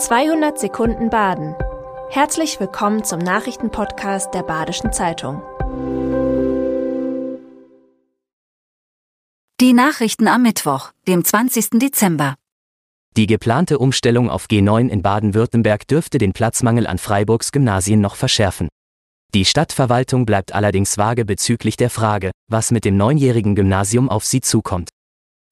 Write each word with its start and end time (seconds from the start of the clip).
200 0.00 0.58
Sekunden 0.58 1.10
Baden. 1.10 1.54
Herzlich 2.08 2.58
willkommen 2.58 3.04
zum 3.04 3.18
Nachrichtenpodcast 3.18 4.32
der 4.32 4.42
Badischen 4.42 4.94
Zeitung. 4.94 5.42
Die 9.60 9.74
Nachrichten 9.74 10.26
am 10.26 10.42
Mittwoch, 10.42 10.92
dem 11.06 11.22
20. 11.22 11.78
Dezember. 11.78 12.36
Die 13.18 13.26
geplante 13.26 13.78
Umstellung 13.78 14.30
auf 14.30 14.46
G9 14.46 14.88
in 14.88 15.02
Baden-Württemberg 15.02 15.86
dürfte 15.86 16.16
den 16.16 16.32
Platzmangel 16.32 16.86
an 16.86 16.96
Freiburgs 16.96 17.52
Gymnasien 17.52 18.00
noch 18.00 18.16
verschärfen. 18.16 18.68
Die 19.34 19.44
Stadtverwaltung 19.44 20.24
bleibt 20.24 20.54
allerdings 20.54 20.96
vage 20.96 21.26
bezüglich 21.26 21.76
der 21.76 21.90
Frage, 21.90 22.30
was 22.48 22.70
mit 22.70 22.86
dem 22.86 22.96
neunjährigen 22.96 23.54
Gymnasium 23.54 24.08
auf 24.08 24.24
sie 24.24 24.40
zukommt. 24.40 24.88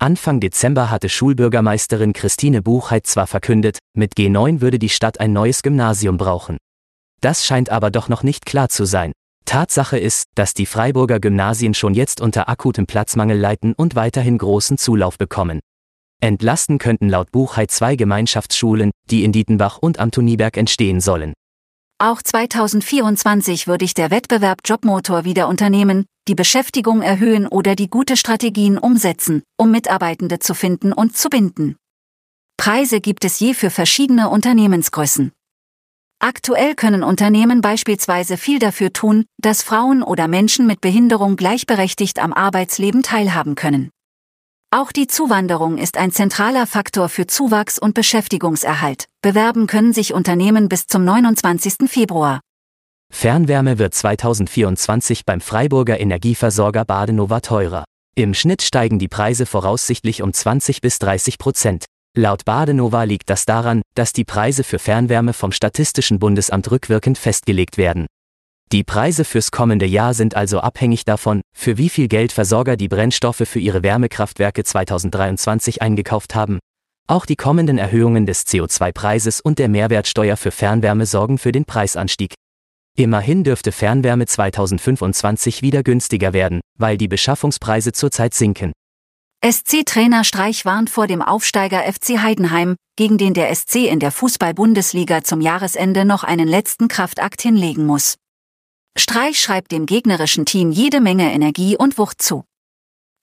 Anfang 0.00 0.38
Dezember 0.38 0.92
hatte 0.92 1.08
Schulbürgermeisterin 1.08 2.12
Christine 2.12 2.62
Buchheit 2.62 3.08
zwar 3.08 3.26
verkündet, 3.26 3.78
mit 3.96 4.14
G9 4.14 4.60
würde 4.60 4.78
die 4.78 4.90
Stadt 4.90 5.18
ein 5.18 5.32
neues 5.32 5.62
Gymnasium 5.62 6.18
brauchen. 6.18 6.56
Das 7.20 7.44
scheint 7.44 7.70
aber 7.70 7.90
doch 7.90 8.08
noch 8.08 8.22
nicht 8.22 8.46
klar 8.46 8.68
zu 8.68 8.84
sein. 8.84 9.10
Tatsache 9.44 9.98
ist, 9.98 10.26
dass 10.36 10.54
die 10.54 10.66
Freiburger 10.66 11.18
Gymnasien 11.18 11.74
schon 11.74 11.94
jetzt 11.94 12.20
unter 12.20 12.48
akutem 12.48 12.86
Platzmangel 12.86 13.36
leiden 13.36 13.72
und 13.72 13.96
weiterhin 13.96 14.38
großen 14.38 14.78
Zulauf 14.78 15.18
bekommen. 15.18 15.58
Entlasten 16.20 16.78
könnten 16.78 17.08
laut 17.08 17.32
Buchheit 17.32 17.72
zwei 17.72 17.96
Gemeinschaftsschulen, 17.96 18.92
die 19.10 19.24
in 19.24 19.32
Dietenbach 19.32 19.78
und 19.78 19.98
Antoniberg 19.98 20.56
entstehen 20.56 21.00
sollen. 21.00 21.32
Auch 22.00 22.22
2024 22.22 23.66
würde 23.66 23.84
ich 23.84 23.92
der 23.92 24.12
Wettbewerb 24.12 24.60
Jobmotor 24.64 25.24
wieder 25.24 25.48
unternehmen, 25.48 26.06
die 26.28 26.36
Beschäftigung 26.36 27.02
erhöhen 27.02 27.48
oder 27.48 27.74
die 27.74 27.90
gute 27.90 28.16
Strategien 28.16 28.78
umsetzen, 28.78 29.42
um 29.56 29.72
Mitarbeitende 29.72 30.38
zu 30.38 30.54
finden 30.54 30.92
und 30.92 31.16
zu 31.16 31.28
binden. 31.28 31.74
Preise 32.56 33.00
gibt 33.00 33.24
es 33.24 33.40
je 33.40 33.52
für 33.52 33.70
verschiedene 33.70 34.28
Unternehmensgrößen. 34.28 35.32
Aktuell 36.20 36.76
können 36.76 37.02
Unternehmen 37.02 37.62
beispielsweise 37.62 38.36
viel 38.36 38.60
dafür 38.60 38.92
tun, 38.92 39.24
dass 39.38 39.64
Frauen 39.64 40.04
oder 40.04 40.28
Menschen 40.28 40.68
mit 40.68 40.80
Behinderung 40.80 41.34
gleichberechtigt 41.34 42.20
am 42.20 42.32
Arbeitsleben 42.32 43.02
teilhaben 43.02 43.56
können. 43.56 43.90
Auch 44.70 44.92
die 44.92 45.06
Zuwanderung 45.06 45.78
ist 45.78 45.96
ein 45.96 46.12
zentraler 46.12 46.66
Faktor 46.66 47.08
für 47.08 47.26
Zuwachs 47.26 47.78
und 47.78 47.94
Beschäftigungserhalt. 47.94 49.06
Bewerben 49.22 49.66
können 49.66 49.94
sich 49.94 50.12
Unternehmen 50.12 50.68
bis 50.68 50.86
zum 50.86 51.06
29. 51.06 51.88
Februar. 51.88 52.40
Fernwärme 53.10 53.78
wird 53.78 53.94
2024 53.94 55.24
beim 55.24 55.40
Freiburger 55.40 55.98
Energieversorger 55.98 56.84
Badenova 56.84 57.40
teurer. 57.40 57.84
Im 58.14 58.34
Schnitt 58.34 58.60
steigen 58.60 58.98
die 58.98 59.08
Preise 59.08 59.46
voraussichtlich 59.46 60.20
um 60.20 60.34
20 60.34 60.82
bis 60.82 60.98
30 60.98 61.38
Prozent. 61.38 61.86
Laut 62.14 62.44
Badenova 62.44 63.04
liegt 63.04 63.30
das 63.30 63.46
daran, 63.46 63.80
dass 63.94 64.12
die 64.12 64.24
Preise 64.26 64.64
für 64.64 64.78
Fernwärme 64.78 65.32
vom 65.32 65.50
Statistischen 65.50 66.18
Bundesamt 66.18 66.70
rückwirkend 66.70 67.16
festgelegt 67.16 67.78
werden. 67.78 68.06
Die 68.70 68.84
Preise 68.84 69.24
fürs 69.24 69.50
kommende 69.50 69.86
Jahr 69.86 70.12
sind 70.12 70.36
also 70.36 70.60
abhängig 70.60 71.06
davon, 71.06 71.40
für 71.56 71.78
wie 71.78 71.88
viel 71.88 72.06
Geld 72.06 72.32
Versorger 72.32 72.76
die 72.76 72.88
Brennstoffe 72.88 73.44
für 73.44 73.60
ihre 73.60 73.82
Wärmekraftwerke 73.82 74.62
2023 74.62 75.80
eingekauft 75.80 76.34
haben. 76.34 76.58
Auch 77.06 77.24
die 77.24 77.36
kommenden 77.36 77.78
Erhöhungen 77.78 78.26
des 78.26 78.46
CO2-Preises 78.46 79.40
und 79.40 79.58
der 79.58 79.70
Mehrwertsteuer 79.70 80.36
für 80.36 80.50
Fernwärme 80.50 81.06
sorgen 81.06 81.38
für 81.38 81.50
den 81.50 81.64
Preisanstieg. 81.64 82.34
Immerhin 82.94 83.42
dürfte 83.42 83.72
Fernwärme 83.72 84.26
2025 84.26 85.62
wieder 85.62 85.82
günstiger 85.82 86.34
werden, 86.34 86.60
weil 86.78 86.98
die 86.98 87.08
Beschaffungspreise 87.08 87.92
zurzeit 87.92 88.34
sinken. 88.34 88.72
SC-Trainer 89.42 90.24
Streich 90.24 90.66
warnt 90.66 90.90
vor 90.90 91.06
dem 91.06 91.22
Aufsteiger 91.22 91.90
FC 91.90 92.18
Heidenheim, 92.18 92.76
gegen 92.96 93.16
den 93.16 93.32
der 93.32 93.54
SC 93.54 93.86
in 93.86 94.00
der 94.00 94.10
Fußball-Bundesliga 94.10 95.24
zum 95.24 95.40
Jahresende 95.40 96.04
noch 96.04 96.22
einen 96.22 96.48
letzten 96.48 96.88
Kraftakt 96.88 97.40
hinlegen 97.40 97.86
muss. 97.86 98.16
Streich 98.98 99.40
schreibt 99.40 99.72
dem 99.72 99.86
gegnerischen 99.86 100.44
Team 100.44 100.70
jede 100.70 101.00
Menge 101.00 101.32
Energie 101.32 101.76
und 101.76 101.98
Wucht 101.98 102.20
zu. 102.20 102.44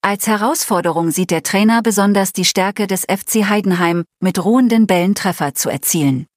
Als 0.02 0.28
Herausforderung 0.28 1.12
sieht 1.12 1.32
der 1.32 1.44
Trainer 1.44 1.82
besonders 1.82 2.32
die 2.32 2.46
Stärke 2.46 2.88
des 2.88 3.02
FC 3.02 3.50
Heidenheim, 3.50 4.04
mit 4.22 4.44
ruhenden 4.44 4.88
Bällen 4.88 5.16
Treffer 5.16 5.56
zu 5.56 5.70
erzielen. 5.70 6.28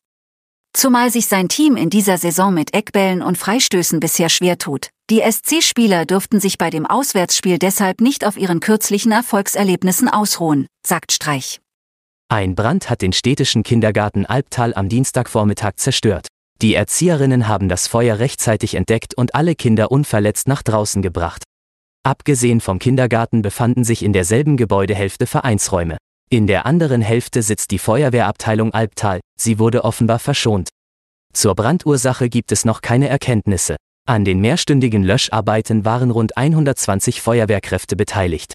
Zumal 0.73 1.11
sich 1.11 1.27
sein 1.27 1.49
Team 1.49 1.77
in 1.77 1.91
dieser 1.91 2.19
Saison 2.19 2.55
mit 2.55 2.75
Eckbällen 2.75 3.23
und 3.23 3.37
Freistößen 3.37 4.01
bisher 4.01 4.29
schwer 4.29 4.59
tut. 4.59 4.91
Die 5.11 5.21
SC-Spieler 5.21 6.07
dürften 6.07 6.41
sich 6.41 6.59
bei 6.59 6.71
dem 6.71 6.87
Auswärtsspiel 6.87 7.59
deshalb 7.59 8.01
nicht 8.01 8.25
auf 8.25 8.37
ihren 8.37 8.61
kürzlichen 8.61 9.13
Erfolgserlebnissen 9.13 10.09
ausruhen, 10.09 10.67
sagt 10.87 11.13
Streich. 11.13 11.61
Ein 12.29 12.55
Brand 12.55 12.91
hat 12.91 13.03
den 13.03 13.13
städtischen 13.13 13.63
Kindergarten 13.63 14.27
Albtal 14.27 14.75
am 14.75 14.89
Dienstagvormittag 14.89 15.77
zerstört. 15.77 16.29
Die 16.61 16.75
Erzieherinnen 16.75 17.47
haben 17.47 17.69
das 17.69 17.87
Feuer 17.87 18.19
rechtzeitig 18.19 18.75
entdeckt 18.75 19.15
und 19.15 19.35
alle 19.37 19.55
Kinder 19.55 19.93
unverletzt 19.93 20.49
nach 20.49 20.63
draußen 20.63 21.03
gebracht. 21.03 21.45
Abgesehen 22.05 22.61
vom 22.61 22.81
Kindergarten 22.81 23.43
befanden 23.43 23.85
sich 23.85 24.03
in 24.03 24.13
derselben 24.13 24.57
Gebäudehälfte 24.57 25.27
Vereinsräume. 25.27 25.99
In 26.31 26.47
der 26.49 26.67
anderen 26.67 27.01
Hälfte 27.01 27.43
sitzt 27.43 27.71
die 27.71 27.79
Feuerwehrabteilung 27.79 28.75
Albtal, 28.75 29.21
sie 29.39 29.59
wurde 29.59 29.85
offenbar 29.85 30.19
verschont. 30.19 30.69
Zur 31.33 31.55
Brandursache 31.55 32.29
gibt 32.29 32.51
es 32.51 32.65
noch 32.65 32.83
keine 32.83 33.09
Erkenntnisse. 33.09 33.77
An 34.09 34.25
den 34.25 34.41
mehrstündigen 34.41 35.05
Löscharbeiten 35.05 35.85
waren 35.85 36.11
rund 36.11 36.37
120 36.37 37.23
Feuerwehrkräfte 37.23 37.95
beteiligt. 37.95 38.55